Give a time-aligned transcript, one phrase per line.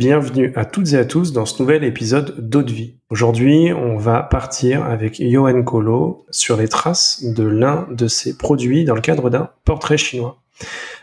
[0.00, 2.94] Bienvenue à toutes et à tous dans ce nouvel épisode d'Eau de Vie.
[3.10, 8.86] Aujourd'hui, on va partir avec Johan Kolo sur les traces de l'un de ses produits
[8.86, 10.40] dans le cadre d'un portrait chinois.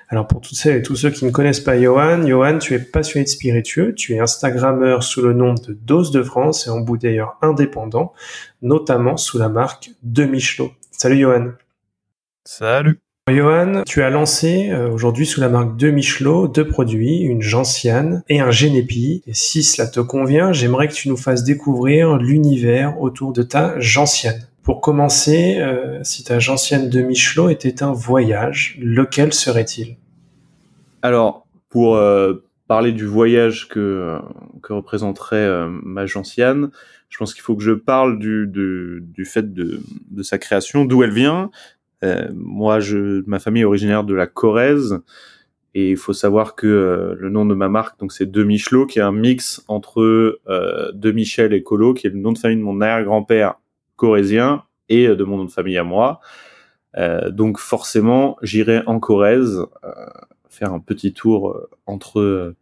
[0.09, 2.80] Alors pour toutes celles et tous ceux qui ne connaissent pas Johan, Johan, tu es
[2.80, 6.81] passionné de spiritueux, tu es Instagrammeur sous le nom de Dose de France et en
[6.81, 8.13] d'ailleurs indépendant,
[8.63, 10.72] notamment sous la marque de Michelot.
[10.89, 11.52] Salut Johan.
[12.45, 13.00] Salut.
[13.30, 18.23] Johan, tu as lancé euh, aujourd'hui sous la marque de Michelot deux produits, une gentiane
[18.30, 19.22] et un génépi.
[19.28, 23.78] Et si cela te convient, j'aimerais que tu nous fasses découvrir l'univers autour de ta
[23.80, 24.47] gentiane.
[24.64, 29.97] Pour commencer, euh, si ta gentiane de Michelot était un voyage, lequel serait-il?
[31.02, 34.19] Alors, pour euh, parler du voyage que,
[34.69, 36.69] représenterait ma gentiane,
[37.09, 39.81] je pense qu'il faut que je parle du, fait de,
[40.23, 41.52] sa création, d'où elle vient,
[42.34, 45.00] moi, je, ma famille est originaire de la Corrèze.
[45.73, 48.88] Et il faut savoir que euh, le nom de ma marque, donc c'est De Michelot,
[48.88, 52.38] qui est un mix entre euh, De Michel et Colo, qui est le nom de
[52.40, 53.59] famille de mon arrière-grand-père
[53.95, 56.20] corrézien et de mon nom de famille à moi.
[57.30, 59.66] donc forcément, j'irai en Corrèze
[60.50, 62.56] faire un petit tour entre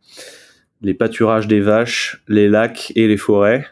[0.82, 3.66] les pâturages des vaches, les lacs et les forêts.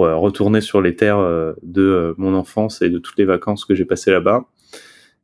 [0.00, 3.24] Euh, euh, retourner sur les terres euh, de euh, mon enfance et de toutes les
[3.24, 4.46] vacances que j'ai passées là-bas.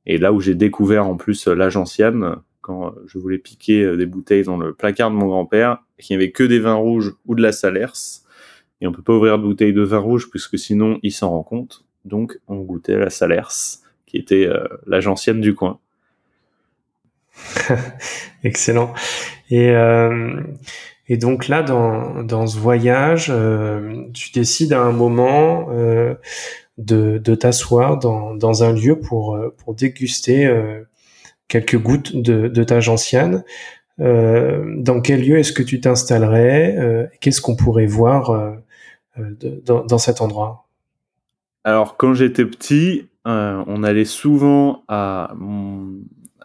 [0.06, 4.44] Et là où j'ai découvert en plus la gentiane, quand je voulais piquer des bouteilles
[4.44, 7.42] dans le placard de mon grand-père, qu'il n'y avait que des vins rouges ou de
[7.42, 8.22] la salers.
[8.80, 11.42] Et on peut pas ouvrir de bouteille de vin rouge puisque sinon il s'en rend
[11.42, 11.84] compte.
[12.04, 13.52] Donc on goûtait la salers,
[14.06, 14.48] qui était
[15.00, 15.78] gentiane du coin.
[18.44, 18.94] Excellent.
[19.50, 20.42] Et euh,
[21.08, 26.14] et donc là, dans, ce voyage, euh, tu décides à un moment euh,
[26.76, 30.50] de, t'asseoir dans, un lieu pour, euh, pour déguster
[31.48, 33.42] quelques gouttes de, ta gentiane.
[33.98, 38.56] Dans quel lieu est-ce que tu t'installerais Qu'est-ce qu'on pourrait voir
[39.16, 40.66] dans cet endroit?
[41.64, 45.34] Alors, quand j'étais petit, on allait souvent à,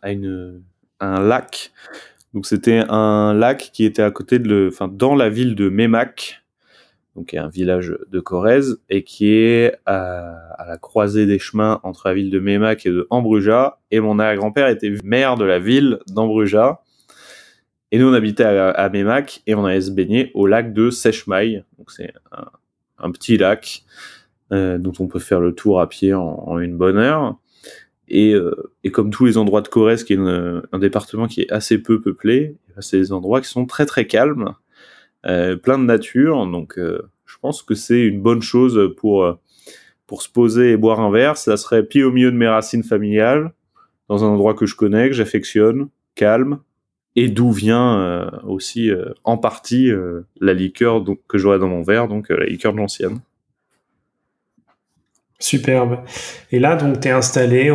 [0.02, 0.62] à, une,
[1.00, 1.74] à un lac
[2.34, 5.70] donc c'était un lac qui était à côté de, le, enfin dans la ville de
[5.70, 6.44] Mémac,
[7.16, 12.16] donc un village de Corrèze et qui est à, la croisée des chemins entre la
[12.16, 13.80] ville de Mémac et de Ambruja.
[13.92, 16.82] Et mon arrière-grand-père était maire de la ville d'Ambruja.
[17.92, 20.90] Et nous on habitait à, à Mémac et on allait se baigner au lac de
[20.90, 21.64] Sèchemaille.
[21.78, 22.12] Donc c'est
[22.98, 23.84] un, petit lac
[24.52, 27.38] euh, dont on peut faire le tour à pied en une bonne heure.
[28.08, 31.52] Et, euh, et, comme tous les endroits de Corrèze, qui est un département qui est
[31.52, 34.56] assez peu peuplé, c'est des endroits qui sont très très calmes,
[35.26, 36.46] euh, plein de nature.
[36.48, 39.38] Donc, euh, je pense que c'est une bonne chose pour
[40.06, 41.38] pour se poser et boire un verre.
[41.38, 43.54] Ça serait pied au milieu de mes racines familiales,
[44.10, 46.60] dans un endroit que je connais, que j'affectionne, calme,
[47.16, 48.92] et d'où vient aussi
[49.24, 49.92] en partie
[50.42, 53.22] la liqueur que j'aurais dans mon verre, donc la liqueur de l'ancienne.
[55.44, 56.00] Superbe.
[56.52, 57.70] Et là, donc, tu es installé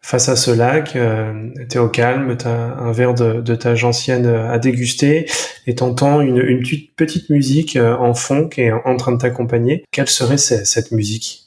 [0.00, 3.76] face à ce lac, euh, tu es au calme, tu as un verre de, ta
[3.76, 5.26] gentienne à déguster
[5.66, 6.62] et t'entends une, une
[6.96, 9.84] petite, musique euh, en fond qui est en train de t'accompagner.
[9.92, 11.44] Quelle serait cette musique?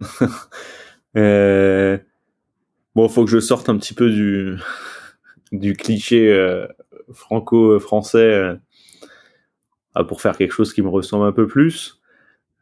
[1.14, 1.98] Euh...
[2.94, 4.56] Bon, faut que je sorte un petit peu du,
[5.76, 6.66] cliché euh,
[7.12, 8.56] franco-français
[10.08, 12.01] pour faire quelque chose qui me ressemble un peu plus.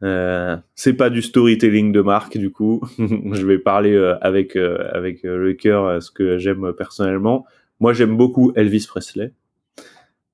[0.03, 2.81] Euh, c'est pas du storytelling de marque du coup.
[2.99, 7.47] je vais parler euh, avec euh, avec le cœur ce que j'aime personnellement.
[7.81, 9.33] Moi, j'aime beaucoup Elvis Presley.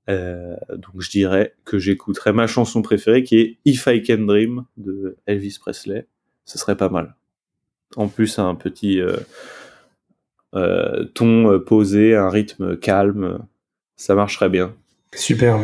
[0.08, 5.16] donc je dirais que j'écouterais ma chanson préférée qui est If I Can Dream de
[5.26, 6.06] Elvis Presley.
[6.44, 7.16] Ce serait pas mal.
[7.96, 9.00] En plus, un petit
[11.14, 13.46] ton posé, un rythme calme,
[13.96, 14.74] ça marcherait bien.
[15.12, 15.62] Superbe.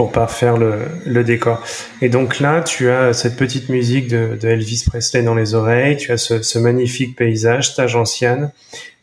[0.00, 1.62] Pour parfaire le, le décor.
[2.00, 6.10] Et donc là, tu as cette petite musique de, Elvis Presley dans les oreilles, tu
[6.10, 8.50] as ce, magnifique paysage, ta gentiane,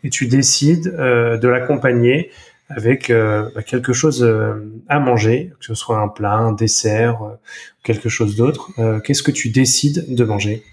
[0.03, 2.31] et tu décides euh, de l'accompagner
[2.69, 4.55] avec euh, bah, quelque chose euh,
[4.89, 7.19] à manger, que ce soit un plat, un dessert,
[7.83, 8.71] quelque chose d'autre.
[9.03, 10.63] Qu'est-ce que tu décides de manger?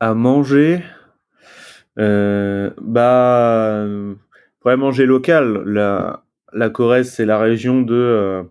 [0.00, 0.82] À manger,
[1.94, 3.84] bah,
[4.60, 5.62] pourrait manger local.
[5.66, 6.22] La,
[6.52, 8.44] la Corrèze, c'est la région de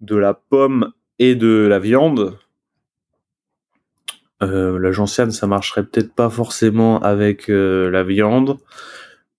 [0.00, 2.38] de la pomme et de la viande.
[4.40, 8.58] la gentiane, ça marcherait peut-être pas forcément avec la viande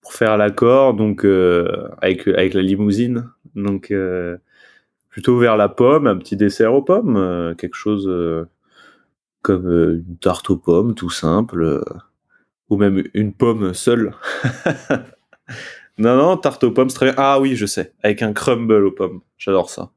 [0.08, 4.38] pour faire l'accord, donc euh, avec avec la limousine, donc euh,
[5.10, 8.10] plutôt vers la pomme, un petit dessert aux pommes, euh, quelque chose
[9.42, 11.84] comme une tarte aux pommes, tout simple,
[12.70, 14.14] ou même une pomme seule.
[15.98, 17.16] non non, tarte aux pommes, c'est très bien.
[17.18, 19.92] Ah oui, je sais, avec un crumble aux pommes, j'adore ça.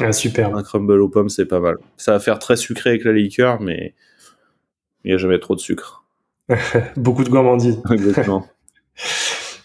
[0.00, 0.54] Ah super.
[0.54, 1.76] Un crumble aux pommes, c'est pas mal.
[1.96, 3.94] Ça va faire très sucré avec la liqueur, mais
[5.04, 6.04] il n'y a jamais trop de sucre.
[6.96, 7.80] Beaucoup de gourmandise.
[7.90, 8.46] Exactement.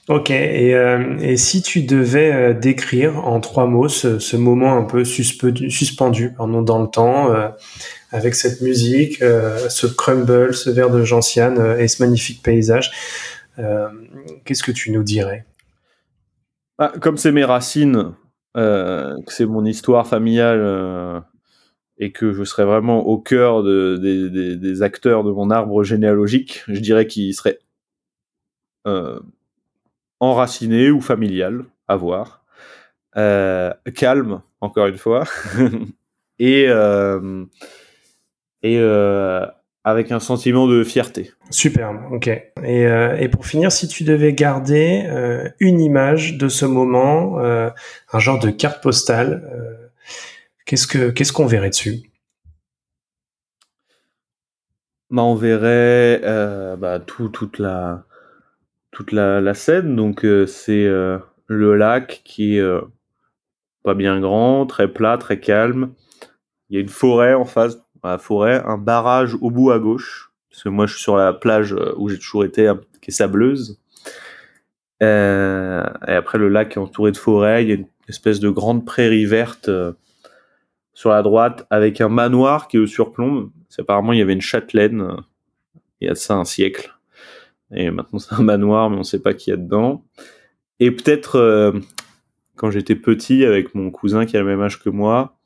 [0.10, 4.76] Ok, et, euh, et, si tu devais euh, décrire en trois mots ce, ce moment
[4.76, 7.48] un peu suspendu, suspendu pardon, dans le temps, euh,
[8.12, 12.92] avec cette musique, euh, ce crumble, ce verre de gentiane et ce magnifique paysage,
[13.58, 15.46] qu'est-ce que tu nous dirais?
[16.80, 18.14] Ah, Comme c'est mes racines,
[18.56, 21.24] que c'est mon histoire familiale
[21.98, 23.98] et que je serais vraiment au cœur de,
[24.56, 27.60] des, acteurs de mon arbre généalogique, je dirais qu'il serait
[28.88, 29.20] euh,
[30.20, 32.44] enraciné ou familial, à voir.
[33.16, 35.24] Euh, calme, encore une fois.
[36.40, 37.46] et euh,
[38.64, 38.78] et
[39.84, 41.32] avec un sentiment de fierté.
[41.50, 42.28] Superbe, ok.
[42.28, 42.84] Et,
[43.20, 45.08] et pour finir, si tu devais garder
[45.60, 49.92] une image de ce moment, un genre de carte postale,
[50.66, 52.10] qu'est-ce que qu'est-ce qu'on verrait dessus?
[55.10, 56.22] Bah, on verrait
[56.78, 58.06] bah, tout, toute la
[58.94, 59.96] toute la, la scène.
[59.98, 62.82] Donc euh, c'est euh, le lac qui est euh,
[63.84, 65.94] pas bien grand, très plat, très calme.
[66.70, 70.32] Il y a une forêt en face, la forêt, un barrage au bout à gauche.
[70.50, 73.14] Parce que moi je suis sur la plage où j'ai toujours été, hein, qui est
[73.14, 73.80] sableuse.
[75.02, 78.50] Euh, et après le lac est entouré de forêt, il y a une espèce de
[78.50, 79.70] grande prairie verte
[80.94, 83.50] sur la droite avec un manoir qui au surplombe.
[83.80, 85.24] Apparemment il y avait une châtelaine
[86.04, 86.94] il y a ça un siècle.
[87.74, 90.04] Et maintenant, c'est un manoir, mais on ne sait pas qui y a dedans.
[90.80, 91.72] Et peut-être, euh,
[92.56, 95.38] quand j'étais petit, avec mon cousin qui a le même âge que moi,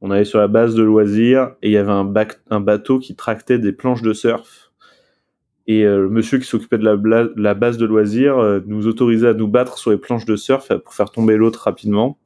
[0.00, 2.12] on allait sur la base de loisirs et il y avait un,
[2.50, 4.70] un bateau qui tractait des planches de surf.
[5.66, 9.28] Et euh, le monsieur qui s'occupait de la, la, base de loisirs euh, nous autorisait
[9.28, 12.18] à nous battre sur les planches de surf pour faire tomber l'autre rapidement.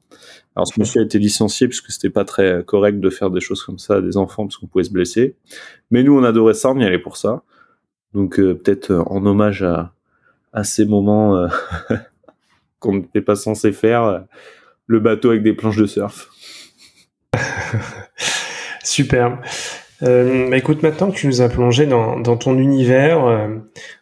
[0.55, 3.63] Alors ce monsieur a été licencié puisque c'était pas très correct de faire des choses
[3.63, 5.37] comme ça à des enfants parce qu'on pouvait se blesser.
[5.89, 7.41] Mais nous on adorait ça, on y allait pour ça.
[8.13, 9.93] Donc euh, peut-être en hommage à,
[10.53, 11.47] à ces moments
[12.79, 14.25] qu'on n'était pas censé faire,
[14.85, 16.29] le bateau avec des planches de surf.
[18.83, 19.37] Superbe.
[20.03, 23.47] Euh, bah écoute, maintenant que tu nous as plongé dans, ton univers, euh,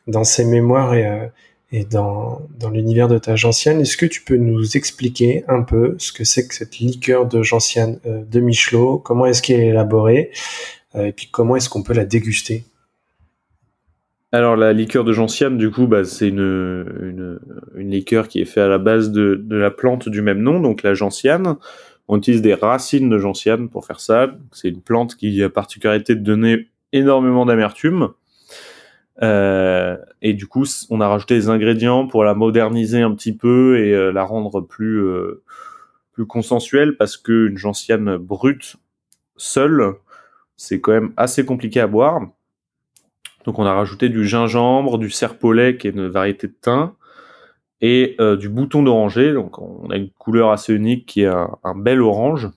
[0.07, 4.77] dans ces mémoires et, euh, dans, l'univers de ta gentiane, est-ce que tu peux nous
[4.77, 8.99] expliquer un peu ce que c'est que cette liqueur de gentiane de Michelot?
[8.99, 10.31] Comment est-ce qu'elle est élaborée?
[10.97, 12.64] Et puis comment est-ce qu'on peut la déguster?
[14.31, 17.40] Alors la liqueur de gentiane, du coup, bah, c'est une,
[17.76, 20.81] liqueur qui est faite à la base de, de, la plante du même nom, donc
[20.81, 21.57] la gentiane.
[22.11, 24.31] On utilise des racines de gentiane pour faire ça.
[24.51, 28.09] C'est une plante qui a la particularité de donner énormément d'amertume.
[29.21, 33.78] Euh, et du coup, on a rajouté des ingrédients pour la moderniser un petit peu
[33.80, 35.44] et euh, la rendre plus euh,
[36.13, 38.78] plus consensuelle parce que une gentiane brute
[39.37, 39.94] seule,
[40.57, 42.21] c'est quand même assez compliqué à boire.
[43.45, 46.94] Donc on a rajouté du gingembre, du serpolet qui est une variété de thym
[47.81, 49.33] et euh, du bouton d'oranger.
[49.33, 52.50] Donc on a une couleur assez unique qui est un, bel orange.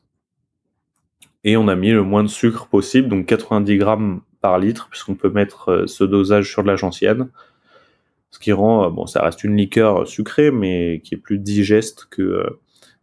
[1.45, 5.17] Et on a mis le moins de sucre possible, donc 90 grammes par litre, puisqu'on
[5.17, 6.77] peut mettre euh, ce dosage sur de la.
[6.77, 12.07] Ce qui rend, euh, bon, ça reste une liqueur sucrée, mais qui est plus digeste
[12.11, 12.45] que,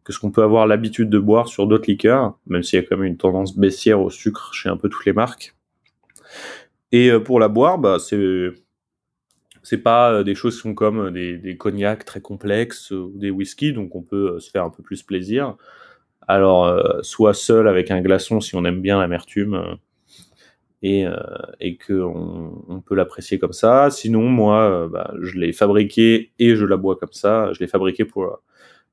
[0.03, 2.85] que ce qu'on peut avoir l'habitude de boire sur d'autres liqueurs, même s'il y a
[2.85, 5.55] quand même une tendance baissière au sucre chez un peu toutes les marques.
[6.91, 8.51] Et pour la boire, bah, c'est
[9.69, 13.29] c'est pas euh, des choses qui sont comme euh, des, cognacs très complexes ou des
[13.29, 15.57] whisky, donc on peut se faire un peu plus plaisir.
[16.27, 19.77] Alors, soit seul avec un glaçon si on aime bien l'amertume
[20.83, 21.15] et, euh,
[21.87, 23.89] qu'on on peut l'apprécier comme ça.
[23.89, 27.51] Sinon, moi, bah, je l'ai fabriqué et je la bois comme ça.
[27.53, 28.41] Je l'ai fabriqué pour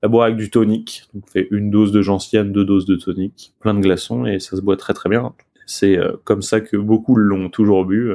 [0.02, 1.08] la boire avec du tonic.
[1.12, 4.38] Donc, on fait une dose de gentiane, deux doses de tonic, plein de glaçons et
[4.38, 5.34] ça se boit très très bien.
[5.66, 8.12] C'est euh, comme ça que beaucoup l'ont toujours bu.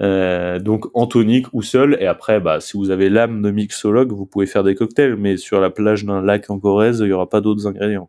[0.00, 1.96] Euh, donc en tonique ou seul.
[2.00, 5.16] Et après, bah, si vous avez l'âme de mixologue, vous pouvez faire des cocktails.
[5.16, 8.08] Mais sur la plage d'un lac en Corrèze, il n'y aura pas d'autres ingrédients.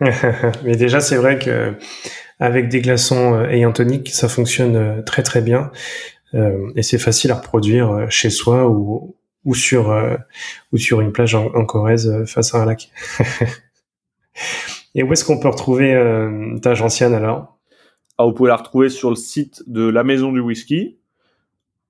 [0.64, 1.74] mais déjà, c'est vrai que
[2.40, 5.70] avec des glaçons euh, ayant tonique, ça fonctionne euh, très très bien.
[6.74, 9.14] et c'est facile à reproduire chez soi ou,
[9.44, 9.94] ou sur
[10.72, 12.90] ou sur une plage en, en Corrèze face à un lac.
[14.96, 15.94] et où est-ce qu'on peut retrouver
[16.60, 17.53] ta gentiane alors?
[18.18, 20.96] Ah, vous pouvez la retrouver sur le site de la Maison du Whisky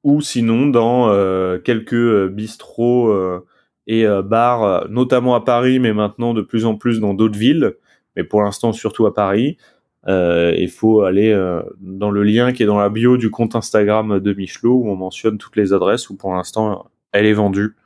[0.04, 3.44] ou sinon dans euh, quelques euh, bistrots euh,
[3.86, 7.74] et bars, notamment à Paris, mais maintenant de plus en plus dans d'autres villes,
[8.16, 9.58] mais pour l'instant surtout à Paris.
[10.06, 11.38] Il faut aller
[11.80, 14.96] dans le lien qui est dans la bio du compte Instagram de Michelot où on
[14.96, 17.76] mentionne toutes les adresses où pour l'instant elle est vendue.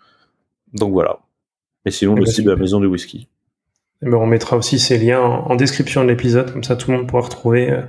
[0.72, 1.18] Donc voilà.
[1.84, 3.26] Et sinon le site de la Maison du Whisky.
[4.02, 7.08] Ben, on mettra aussi ces liens en, description de l'épisode, comme ça tout le monde
[7.08, 7.82] pourra retrouver euh,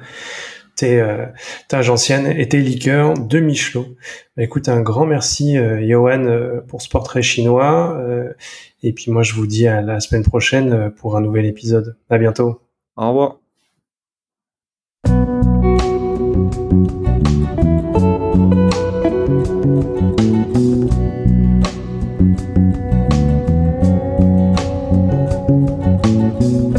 [0.79, 1.25] tes, euh,
[1.67, 3.85] ta gentienne et tes liqueurs de Michelot.
[4.35, 8.01] Ben, écoute, un grand merci euh, Johan euh, pour ce portrait chinois.
[8.83, 11.97] et puis moi je vous dis à la semaine prochaine pour un nouvel épisode.
[12.09, 12.61] À bientôt.
[12.95, 13.48] Au revoir.